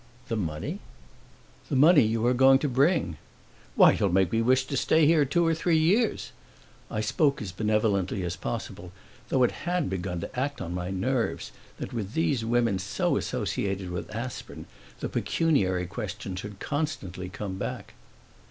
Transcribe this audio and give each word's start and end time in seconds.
"The 0.29 0.35
money?" 0.35 0.79
"The 1.69 1.75
money 1.75 2.01
you 2.01 2.25
are 2.25 2.33
going 2.33 2.57
to 2.57 2.67
bring." 2.67 3.17
"Why, 3.75 3.91
you'll 3.91 4.09
make 4.11 4.31
me 4.31 4.41
wish 4.41 4.65
to 4.65 4.75
stay 4.75 5.05
here 5.05 5.25
two 5.25 5.45
or 5.45 5.53
three 5.53 5.77
years." 5.77 6.31
I 6.89 7.01
spoke 7.01 7.39
as 7.39 7.51
benevolently 7.51 8.23
as 8.23 8.35
possible, 8.35 8.91
though 9.29 9.43
it 9.43 9.51
had 9.51 9.91
begun 9.91 10.19
to 10.21 10.39
act 10.39 10.59
on 10.59 10.73
my 10.73 10.89
nerves 10.89 11.51
that 11.77 11.93
with 11.93 12.13
these 12.13 12.43
women 12.43 12.79
so 12.79 13.15
associated 13.15 13.91
with 13.91 14.09
Aspern 14.09 14.65
the 15.01 15.07
pecuniary 15.07 15.85
question 15.85 16.35
should 16.35 16.59
constantly 16.59 17.29
come 17.29 17.59
back. 17.59 17.93